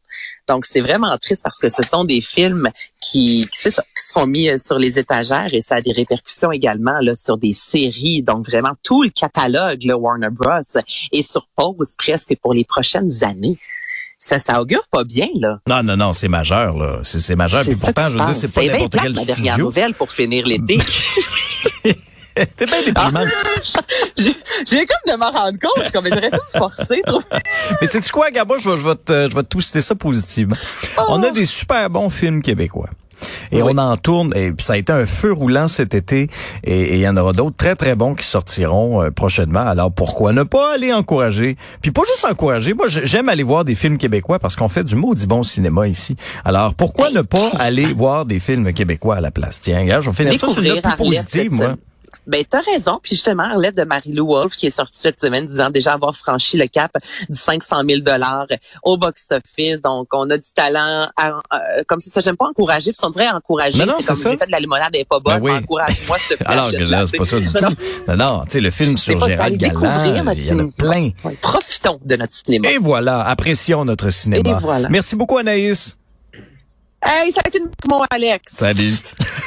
Donc, 0.47 0.65
c'est 0.65 0.81
vraiment 0.81 1.17
triste 1.17 1.43
parce 1.43 1.59
que 1.59 1.69
ce 1.69 1.83
sont 1.83 2.03
des 2.03 2.21
films 2.21 2.69
qui, 3.01 3.47
qui, 3.51 3.71
ça, 3.71 3.81
qui 3.81 4.03
sont 4.03 4.27
mis 4.27 4.49
euh, 4.49 4.57
sur 4.57 4.79
les 4.79 4.99
étagères 4.99 5.53
et 5.53 5.61
ça 5.61 5.75
a 5.75 5.81
des 5.81 5.93
répercussions 5.93 6.51
également 6.51 6.99
là, 7.01 7.15
sur 7.15 7.37
des 7.37 7.53
séries. 7.53 8.23
Donc, 8.23 8.47
vraiment, 8.47 8.71
tout 8.83 9.03
le 9.03 9.09
catalogue, 9.09 9.83
le 9.83 9.95
Warner 9.95 10.29
Bros. 10.31 10.59
est 11.11 11.21
sur 11.21 11.47
pause 11.55 11.95
presque 11.97 12.35
pour 12.41 12.53
les 12.53 12.63
prochaines 12.63 13.23
années 13.23 13.57
ça, 14.23 14.39
ça 14.39 14.61
augure 14.61 14.87
pas 14.89 15.03
bien, 15.03 15.27
là. 15.35 15.59
Non, 15.67 15.83
non, 15.83 15.97
non, 15.97 16.13
c'est 16.13 16.29
majeur, 16.29 16.77
là. 16.77 16.99
C'est 17.03 17.35
majeur. 17.35 17.63
Puis 17.63 17.75
pourtant, 17.75 18.07
je 18.07 18.17
veux 18.17 18.25
dire, 18.25 18.35
c'est 18.35 18.53
pas 18.53 18.65
n'importe 18.65 18.95
quel 19.01 19.13
ma 19.13 19.25
dernière 19.25 19.57
nouvelle 19.57 19.93
pour 19.93 20.11
finir 20.11 20.47
l'été. 20.47 20.79
T'es 22.55 22.65
bien 22.65 22.83
déprimant. 22.85 23.25
Ah, 23.75 23.81
j'ai 24.65 24.85
comme 24.85 25.13
de 25.13 25.17
m'en 25.17 25.29
rendre 25.29 25.57
compte, 25.59 25.91
comme 25.91 26.07
j'aurais 26.07 26.31
tout 26.31 26.57
forcé. 26.57 27.01
Mais 27.81 27.87
c'est 27.87 28.01
tu 28.01 28.11
quoi, 28.11 28.31
Gabo, 28.31 28.57
je 28.57 28.69
vais, 28.69 28.79
je 28.79 28.87
vais 28.87 28.95
te, 28.95 29.29
je 29.29 29.35
vais 29.35 29.43
te 29.43 29.47
tout 29.47 29.61
citer 29.61 29.81
ça 29.81 29.93
positivement. 29.93 30.55
On 31.09 31.21
a 31.21 31.27
oh. 31.27 31.31
des 31.31 31.45
super 31.45 31.89
bons 31.89 32.09
films 32.09 32.41
québécois. 32.41 32.89
Et 33.53 33.61
on 33.61 33.77
en 33.77 33.97
tourne, 33.97 34.33
et 34.35 34.51
ça 34.57 34.73
a 34.73 34.77
été 34.77 34.91
un 34.91 35.05
feu 35.05 35.31
roulant 35.31 35.67
cet 35.67 35.93
été, 35.93 36.27
et 36.63 36.95
il 36.95 36.99
y 36.99 37.07
en 37.07 37.15
aura 37.17 37.31
d'autres 37.33 37.55
très 37.55 37.75
très 37.75 37.95
bons 37.95 38.15
qui 38.15 38.25
sortiront 38.25 39.01
euh, 39.03 39.11
prochainement. 39.11 39.61
Alors 39.61 39.91
pourquoi 39.91 40.33
ne 40.33 40.43
pas 40.43 40.73
aller 40.73 40.91
encourager, 40.91 41.55
puis 41.81 41.91
pas 41.91 42.01
juste 42.07 42.25
encourager, 42.25 42.73
moi 42.73 42.87
j'aime 42.87 43.29
aller 43.29 43.43
voir 43.43 43.63
des 43.65 43.75
films 43.75 43.97
québécois 43.97 44.39
parce 44.39 44.55
qu'on 44.55 44.69
fait 44.69 44.83
du 44.83 44.95
maudit 44.95 45.27
bon 45.27 45.43
cinéma 45.43 45.87
ici. 45.87 46.15
Alors 46.43 46.73
pourquoi 46.73 47.11
ne 47.11 47.21
pas 47.21 47.49
aller 47.59 47.93
voir 47.93 48.25
des 48.25 48.39
films 48.39 48.73
québécois 48.73 49.17
à 49.17 49.21
la 49.21 49.31
place? 49.31 49.59
Tiens, 49.61 49.85
gars, 49.85 50.01
je 50.01 50.09
vais 50.09 50.15
finir 50.15 50.39
ça 50.39 50.47
sur 50.47 50.61
une 50.61 50.69
note 50.69 50.81
plus 50.81 50.97
positive, 50.97 51.51
moi. 51.51 51.75
Ben, 52.27 52.43
t'as 52.49 52.61
raison. 52.61 52.99
Puis 53.01 53.15
justement, 53.15 53.43
Arlette 53.43 53.75
de 53.75 53.83
Marie-Lou 53.83 54.27
Wolfe, 54.27 54.55
qui 54.55 54.67
est 54.67 54.71
sortie 54.71 54.99
cette 55.01 55.19
semaine, 55.19 55.47
disant 55.47 55.69
déjà 55.69 55.93
avoir 55.93 56.15
franchi 56.15 56.57
le 56.57 56.67
cap 56.67 56.91
du 57.29 57.37
500 57.37 57.81
000 57.87 58.01
dollars 58.01 58.47
au 58.83 58.97
box-office. 58.97 59.81
Donc, 59.81 60.07
on 60.13 60.29
a 60.29 60.37
du 60.37 60.49
talent. 60.55 61.07
Euh, 61.21 61.83
comme 61.87 61.99
si 61.99 62.09
ça, 62.09 62.21
j'aime 62.21 62.37
pas 62.37 62.47
encourager, 62.47 62.91
parce 62.91 63.01
qu'on 63.01 63.09
dirait 63.09 63.29
encourager. 63.29 63.77
C'est 63.77 64.07
comme 64.07 64.15
j'ai 64.15 64.37
fait 64.37 64.45
de 64.45 64.51
la 64.51 64.59
limonade 64.59 64.95
et 64.95 65.05
pas 65.05 65.19
bonne. 65.19 65.41
Ben 65.41 65.57
Encourage-moi, 65.57 66.17
s'il 66.19 66.37
te 66.37 66.43
plaît. 66.43 66.53
Alors 66.53 66.71
là, 66.71 67.05
c'est 67.05 67.17
pas 67.17 67.25
ça 67.25 67.39
du 67.39 67.51
tout. 67.51 67.59
Non, 68.07 68.15
non, 68.15 68.43
tu 68.45 68.51
sais, 68.51 68.61
le 68.61 68.71
film 68.71 68.97
sur 68.97 69.23
Gérald 69.25 69.57
Galland, 69.57 70.03
il 70.33 70.47
y 70.47 70.51
en 70.51 70.59
a 70.59 70.71
plein. 70.77 71.09
profitons 71.41 71.99
de 72.03 72.15
notre 72.15 72.33
cinéma. 72.33 72.69
Et 72.69 72.77
voilà, 72.77 73.21
apprécions 73.21 73.85
notre 73.85 74.09
cinéma. 74.09 74.49
Et 74.49 74.53
voilà. 74.53 74.89
Merci 74.89 75.15
beaucoup, 75.15 75.37
Anaïs. 75.37 75.97
Hey, 77.05 77.31
ça 77.33 77.41
a 77.43 77.47
été 77.47 77.59
une 77.59 77.69
mon 77.87 78.01
Alex. 78.09 78.53
Salut. 78.53 78.95